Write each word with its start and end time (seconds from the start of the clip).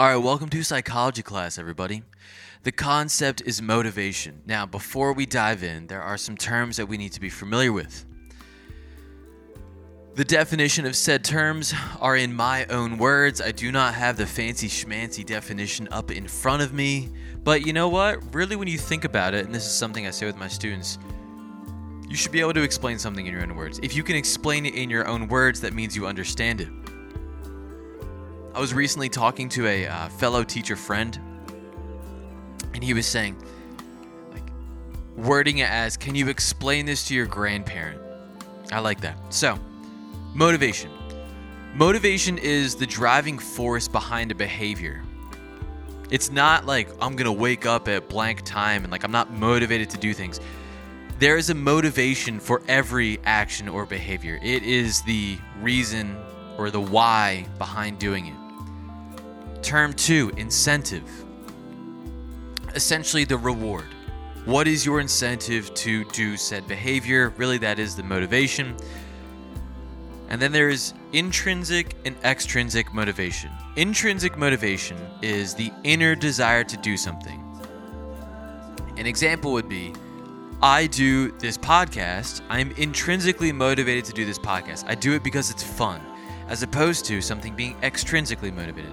All 0.00 0.06
right, 0.06 0.16
welcome 0.16 0.48
to 0.48 0.62
psychology 0.62 1.22
class, 1.22 1.58
everybody. 1.58 2.04
The 2.62 2.72
concept 2.72 3.42
is 3.44 3.60
motivation. 3.60 4.40
Now, 4.46 4.64
before 4.64 5.12
we 5.12 5.26
dive 5.26 5.62
in, 5.62 5.88
there 5.88 6.00
are 6.00 6.16
some 6.16 6.38
terms 6.38 6.78
that 6.78 6.86
we 6.86 6.96
need 6.96 7.12
to 7.12 7.20
be 7.20 7.28
familiar 7.28 7.70
with. 7.70 8.06
The 10.14 10.24
definition 10.24 10.86
of 10.86 10.96
said 10.96 11.22
terms 11.22 11.74
are 12.00 12.16
in 12.16 12.32
my 12.32 12.64
own 12.70 12.96
words. 12.96 13.42
I 13.42 13.52
do 13.52 13.70
not 13.70 13.92
have 13.92 14.16
the 14.16 14.24
fancy 14.24 14.68
schmancy 14.68 15.22
definition 15.22 15.86
up 15.90 16.10
in 16.10 16.26
front 16.26 16.62
of 16.62 16.72
me. 16.72 17.10
But 17.44 17.66
you 17.66 17.74
know 17.74 17.90
what? 17.90 18.34
Really, 18.34 18.56
when 18.56 18.68
you 18.68 18.78
think 18.78 19.04
about 19.04 19.34
it, 19.34 19.44
and 19.44 19.54
this 19.54 19.66
is 19.66 19.72
something 19.74 20.06
I 20.06 20.12
say 20.12 20.24
with 20.24 20.38
my 20.38 20.48
students, 20.48 20.98
you 22.08 22.16
should 22.16 22.32
be 22.32 22.40
able 22.40 22.54
to 22.54 22.62
explain 22.62 22.98
something 22.98 23.26
in 23.26 23.34
your 23.34 23.42
own 23.42 23.54
words. 23.54 23.78
If 23.82 23.94
you 23.94 24.02
can 24.02 24.16
explain 24.16 24.64
it 24.64 24.74
in 24.74 24.88
your 24.88 25.06
own 25.06 25.28
words, 25.28 25.60
that 25.60 25.74
means 25.74 25.94
you 25.94 26.06
understand 26.06 26.62
it. 26.62 26.68
I 28.52 28.58
was 28.58 28.74
recently 28.74 29.08
talking 29.08 29.48
to 29.50 29.66
a 29.66 29.86
uh, 29.86 30.08
fellow 30.08 30.42
teacher 30.42 30.74
friend, 30.74 31.18
and 32.74 32.82
he 32.82 32.94
was 32.94 33.06
saying, 33.06 33.36
like, 34.32 34.42
wording 35.16 35.58
it 35.58 35.70
as, 35.70 35.96
Can 35.96 36.16
you 36.16 36.28
explain 36.28 36.84
this 36.84 37.06
to 37.08 37.14
your 37.14 37.26
grandparent? 37.26 38.00
I 38.72 38.80
like 38.80 39.00
that. 39.02 39.16
So, 39.32 39.56
motivation. 40.34 40.90
Motivation 41.74 42.38
is 42.38 42.74
the 42.74 42.86
driving 42.86 43.38
force 43.38 43.86
behind 43.86 44.32
a 44.32 44.34
behavior. 44.34 45.04
It's 46.10 46.32
not 46.32 46.66
like 46.66 46.88
I'm 47.00 47.14
going 47.14 47.26
to 47.26 47.32
wake 47.32 47.66
up 47.66 47.86
at 47.86 48.08
blank 48.08 48.42
time 48.44 48.82
and 48.82 48.90
like 48.90 49.04
I'm 49.04 49.12
not 49.12 49.32
motivated 49.32 49.90
to 49.90 49.98
do 49.98 50.12
things. 50.12 50.40
There 51.20 51.36
is 51.36 51.50
a 51.50 51.54
motivation 51.54 52.40
for 52.40 52.62
every 52.66 53.20
action 53.24 53.68
or 53.68 53.86
behavior. 53.86 54.40
It 54.42 54.64
is 54.64 55.02
the 55.02 55.38
reason 55.60 56.16
or 56.60 56.70
the 56.70 56.80
why 56.80 57.46
behind 57.56 57.98
doing 57.98 58.26
it. 58.26 59.62
Term 59.62 59.94
two, 59.94 60.30
incentive. 60.36 61.08
Essentially, 62.74 63.24
the 63.24 63.38
reward. 63.38 63.86
What 64.44 64.68
is 64.68 64.84
your 64.84 65.00
incentive 65.00 65.72
to 65.74 66.04
do 66.04 66.36
said 66.36 66.68
behavior? 66.68 67.32
Really, 67.38 67.56
that 67.58 67.78
is 67.78 67.96
the 67.96 68.02
motivation. 68.02 68.76
And 70.28 70.40
then 70.40 70.52
there 70.52 70.68
is 70.68 70.92
intrinsic 71.14 71.96
and 72.04 72.14
extrinsic 72.24 72.92
motivation. 72.92 73.50
Intrinsic 73.76 74.36
motivation 74.36 74.98
is 75.22 75.54
the 75.54 75.72
inner 75.82 76.14
desire 76.14 76.62
to 76.64 76.76
do 76.76 76.96
something. 76.98 77.42
An 78.98 79.06
example 79.06 79.52
would 79.52 79.68
be 79.68 79.94
I 80.62 80.88
do 80.88 81.30
this 81.38 81.56
podcast. 81.56 82.42
I'm 82.50 82.70
intrinsically 82.72 83.50
motivated 83.50 84.04
to 84.04 84.12
do 84.12 84.26
this 84.26 84.38
podcast. 84.38 84.84
I 84.86 84.94
do 84.94 85.14
it 85.14 85.24
because 85.24 85.50
it's 85.50 85.62
fun, 85.62 86.02
as 86.50 86.64
opposed 86.64 87.04
to 87.06 87.22
something 87.22 87.54
being 87.54 87.76
extrinsically 87.76 88.52
motivated. 88.52 88.92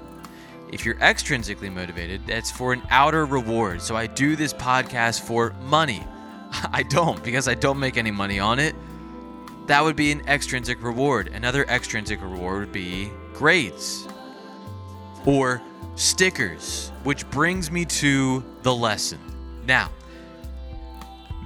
If 0.72 0.86
you're 0.86 0.96
extrinsically 0.96 1.74
motivated, 1.74 2.22
that's 2.28 2.52
for 2.52 2.72
an 2.72 2.84
outer 2.90 3.26
reward. 3.26 3.82
So 3.82 3.96
I 3.96 4.06
do 4.06 4.36
this 4.36 4.54
podcast 4.54 5.22
for 5.22 5.54
money. 5.64 6.06
I 6.72 6.84
don't 6.84 7.22
because 7.24 7.48
I 7.48 7.56
don't 7.56 7.80
make 7.80 7.98
any 7.98 8.12
money 8.12 8.40
on 8.40 8.60
it. 8.60 8.76
That 9.66 9.84
would 9.84 9.96
be 9.96 10.12
an 10.12 10.22
extrinsic 10.28 10.82
reward. 10.84 11.30
Another 11.34 11.66
extrinsic 11.66 12.22
reward 12.22 12.60
would 12.60 12.72
be 12.72 13.10
grades 13.34 14.08
or 15.26 15.62
stickers, 15.96 16.92
which 17.04 17.30
brings 17.32 17.72
me 17.72 17.86
to 17.86 18.44
the 18.62 18.74
lesson. 18.74 19.20
Now, 19.66 19.90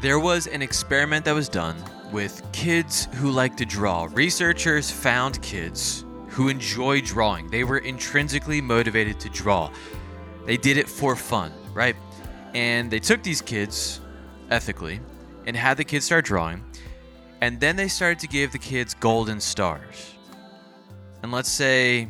there 0.02 0.20
was 0.20 0.46
an 0.48 0.62
experiment 0.62 1.26
that 1.26 1.34
was 1.34 1.48
done 1.48 1.76
with 2.12 2.44
kids 2.52 3.08
who 3.14 3.32
like 3.32 3.58
to 3.58 3.66
draw. 3.66 4.08
Researchers 4.12 4.92
found 4.92 5.42
kids 5.42 6.06
who 6.28 6.50
enjoy 6.50 7.02
drawing. 7.02 7.50
They 7.50 7.64
were 7.64 7.80
intrinsically 7.80 8.62
motivated 8.62 9.20
to 9.22 9.30
draw. 9.30 9.72
They 10.46 10.58
did 10.58 10.78
it 10.78 10.88
for 10.88 11.16
fun, 11.16 11.52
right? 11.74 11.96
And 12.54 12.92
they 12.92 13.00
took 13.00 13.24
these 13.24 13.42
kids 13.42 14.02
ethically 14.50 15.00
and 15.46 15.56
had 15.56 15.78
the 15.78 15.84
kids 15.84 16.06
start 16.06 16.26
drawing. 16.26 16.64
And 17.42 17.60
then 17.60 17.76
they 17.76 17.88
started 17.88 18.20
to 18.20 18.28
give 18.28 18.52
the 18.52 18.60
kids 18.60 18.94
golden 18.94 19.40
stars. 19.40 20.16
And 21.24 21.32
let's 21.32 21.50
say 21.50 22.08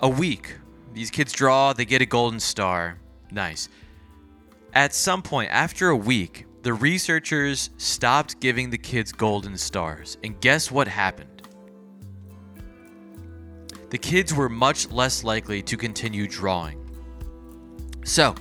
a 0.00 0.08
week, 0.08 0.56
these 0.92 1.10
kids 1.10 1.32
draw, 1.32 1.72
they 1.72 1.84
get 1.84 2.02
a 2.02 2.06
golden 2.06 2.40
star. 2.40 2.98
Nice. 3.30 3.68
At 4.72 4.94
some 4.94 5.22
point, 5.22 5.50
after 5.50 5.88
a 5.88 5.96
week, 5.96 6.46
the 6.62 6.72
researchers 6.74 7.70
stopped 7.78 8.40
giving 8.40 8.70
the 8.70 8.78
kids 8.78 9.12
golden 9.12 9.56
stars. 9.56 10.18
And 10.22 10.38
guess 10.40 10.70
what 10.70 10.88
happened? 10.88 11.42
The 13.88 13.98
kids 13.98 14.34
were 14.34 14.48
much 14.48 14.90
less 14.90 15.24
likely 15.24 15.62
to 15.62 15.76
continue 15.76 16.26
drawing. 16.28 16.78
So, 18.04 18.34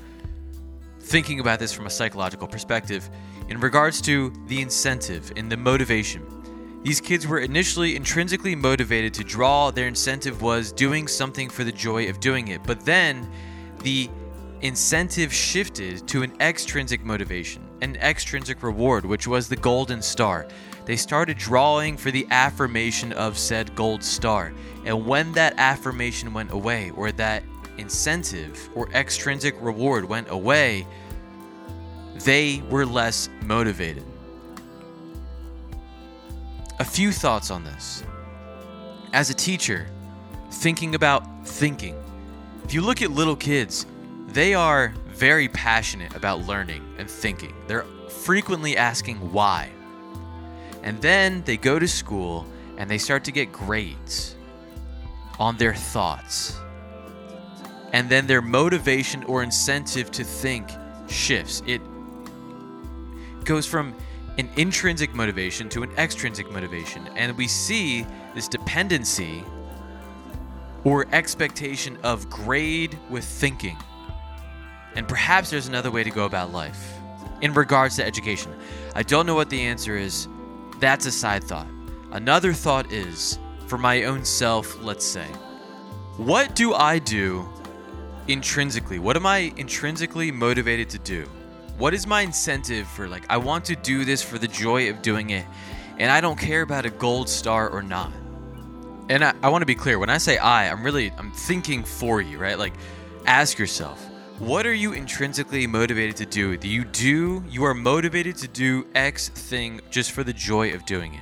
thinking 1.00 1.40
about 1.40 1.60
this 1.60 1.74
from 1.74 1.88
a 1.88 1.90
psychological 1.90 2.48
perspective, 2.48 3.10
in 3.48 3.60
regards 3.60 4.00
to 4.02 4.32
the 4.48 4.62
incentive 4.62 5.32
and 5.36 5.52
the 5.52 5.58
motivation, 5.58 6.24
these 6.84 7.02
kids 7.02 7.26
were 7.26 7.40
initially 7.40 7.96
intrinsically 7.96 8.56
motivated 8.56 9.14
to 9.16 9.24
draw. 9.24 9.72
Their 9.72 9.88
incentive 9.88 10.42
was 10.42 10.72
doing 10.72 11.08
something 11.08 11.50
for 11.50 11.64
the 11.64 11.72
joy 11.72 12.10
of 12.10 12.20
doing 12.20 12.50
it. 12.50 12.64
But 12.64 12.86
then 12.86 13.30
the 13.82 14.10
incentive 14.62 15.34
shifted 15.34 16.08
to 16.08 16.22
an 16.24 16.34
extrinsic 16.40 17.04
motivation, 17.04 17.64
an 17.82 17.96
extrinsic 17.98 18.62
reward, 18.64 19.06
which 19.06 19.28
was 19.28 19.48
the 19.48 19.56
golden 19.56 20.02
star. 20.02 20.48
They 20.86 20.96
started 20.96 21.38
drawing 21.38 21.98
for 21.98 22.12
the 22.12 22.28
affirmation 22.32 23.14
of 23.14 23.38
said 23.38 23.74
gold 23.76 24.04
star. 24.04 24.54
And 24.86 25.06
when 25.06 25.32
that 25.34 25.54
affirmation 25.58 26.34
went 26.34 26.52
away, 26.52 26.92
or 26.96 27.12
that 27.14 27.44
incentive 27.78 28.70
or 28.76 28.90
extrinsic 28.92 29.56
reward 29.62 30.06
went 30.06 30.30
away, 30.30 30.86
they 32.26 32.62
were 32.70 32.86
less 32.86 33.30
motivated. 33.46 34.04
A 36.80 36.86
few 36.86 37.12
thoughts 37.12 37.52
on 37.52 37.64
this. 37.64 38.04
As 39.14 39.30
a 39.30 39.34
teacher, 39.34 39.88
thinking 40.52 40.96
about 40.96 41.48
thinking, 41.48 41.96
if 42.64 42.74
you 42.74 42.82
look 42.82 43.02
at 43.02 43.12
little 43.12 43.36
kids, 43.36 43.86
they 44.40 44.54
are 44.54 44.94
very 45.08 45.50
passionate 45.50 46.16
about 46.16 46.48
learning 46.48 46.82
and 46.98 47.10
thinking. 47.10 47.54
They're 47.68 47.84
frequently 48.08 48.78
asking 48.78 49.18
why. 49.34 49.70
And 50.82 51.02
then 51.02 51.44
they 51.44 51.58
go 51.58 51.78
to 51.78 51.90
school 51.90 52.46
and 52.78 52.90
they 52.90 53.00
start 53.00 53.26
to 53.26 53.34
get 53.34 53.52
grades 53.52 54.38
on 55.40 55.58
their 55.58 55.76
thoughts. 55.76 56.58
And 57.92 58.08
then 58.08 58.28
their 58.28 58.42
motivation 58.42 59.26
or 59.26 59.44
incentive 59.44 60.10
to 60.12 60.24
think 60.24 60.70
shifts. 61.10 61.62
It 61.68 61.82
goes 63.44 63.66
from 63.66 63.94
an 64.38 64.50
intrinsic 64.56 65.14
motivation 65.14 65.68
to 65.68 65.84
an 65.84 65.92
extrinsic 65.98 66.50
motivation. 66.50 67.06
And 67.18 67.36
we 67.36 67.50
see 67.50 68.06
this 68.36 68.48
dependency 68.48 69.44
or 70.86 71.08
expectation 71.12 71.98
of 72.04 72.30
grade 72.30 72.98
with 73.10 73.26
thinking. 73.26 73.76
And 74.96 75.08
perhaps 75.08 75.50
there's 75.50 75.68
another 75.68 75.92
way 75.92 76.04
to 76.04 76.10
go 76.10 76.26
about 76.26 76.52
life 76.52 77.00
in 77.42 77.54
regards 77.54 77.96
to 77.98 78.06
education. 78.06 78.54
I 78.96 79.04
don't 79.04 79.26
know 79.26 79.36
what 79.36 79.50
the 79.50 79.62
answer 79.62 79.98
is. 79.98 80.28
That's 80.80 81.06
a 81.06 81.12
side 81.12 81.44
thought. 81.44 81.68
Another 82.12 82.54
thought 82.54 82.92
is 82.92 83.40
for 83.68 83.78
my 83.78 84.04
own 84.04 84.26
self, 84.26 84.82
let's 84.82 85.06
say, 85.06 85.28
what 86.18 86.56
do 86.56 86.74
I 86.74 87.00
do 87.00 87.48
intrinsically? 88.28 89.00
What 89.00 89.16
am 89.16 89.26
I 89.26 89.54
intrinsically 89.58 90.32
motivated 90.32 90.90
to 90.90 91.00
do? 91.00 91.30
What 91.78 91.94
is 91.94 92.06
my 92.06 92.22
incentive 92.22 92.88
for 92.88 93.08
like 93.08 93.24
I 93.30 93.38
want 93.38 93.64
to 93.66 93.76
do 93.76 94.04
this 94.04 94.22
for 94.22 94.38
the 94.38 94.48
joy 94.48 94.90
of 94.90 95.02
doing 95.02 95.30
it 95.30 95.46
and 96.00 96.10
I 96.10 96.22
don't 96.22 96.38
care 96.38 96.62
about 96.62 96.86
a 96.86 96.90
gold 96.90 97.30
star 97.30 97.70
or 97.70 97.82
not. 97.82 98.12
And 99.10 99.24
I, 99.24 99.34
I 99.44 99.50
want 99.50 99.62
to 99.64 99.66
be 99.66 99.76
clear, 99.76 100.00
when 100.00 100.10
I 100.10 100.18
say 100.18 100.38
I, 100.38 100.72
I'm 100.72 100.84
really 100.84 101.12
I'm 101.18 101.32
thinking 101.32 101.84
for 101.84 102.22
you, 102.22 102.38
right? 102.38 102.58
Like 102.58 102.74
ask 103.26 103.58
yourself, 103.60 104.04
what 104.40 104.66
are 104.66 104.74
you 104.74 104.94
intrinsically 104.94 105.68
motivated 105.68 106.16
to 106.16 106.26
do? 106.26 106.56
Do 106.56 106.70
you 106.70 106.86
do 106.86 107.44
you 107.50 107.66
are 107.66 107.74
motivated 107.74 108.38
to 108.38 108.48
do 108.48 108.88
X 108.96 109.28
thing 109.28 109.82
just 109.90 110.12
for 110.12 110.24
the 110.24 110.32
joy 110.32 110.74
of 110.74 110.86
doing 110.86 111.14
it? 111.14 111.22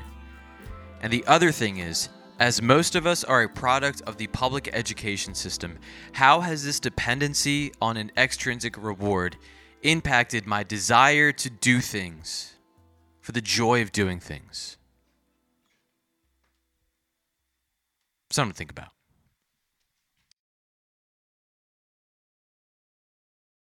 And 1.01 1.11
the 1.11 1.25
other 1.25 1.51
thing 1.51 1.77
is, 1.77 2.09
as 2.39 2.61
most 2.61 2.95
of 2.95 3.07
us 3.07 3.23
are 3.23 3.41
a 3.41 3.49
product 3.49 4.01
of 4.05 4.17
the 4.17 4.27
public 4.27 4.69
education 4.71 5.33
system, 5.33 5.79
how 6.11 6.41
has 6.41 6.63
this 6.63 6.79
dependency 6.79 7.71
on 7.81 7.97
an 7.97 8.11
extrinsic 8.15 8.77
reward 8.77 9.35
impacted 9.81 10.45
my 10.45 10.61
desire 10.61 11.31
to 11.31 11.49
do 11.49 11.81
things 11.81 12.53
for 13.21 13.31
the 13.31 13.41
joy 13.41 13.81
of 13.81 13.91
doing 13.91 14.19
things? 14.19 14.77
Something 18.29 18.53
to 18.53 18.57
think 18.57 18.71
about. 18.71 18.89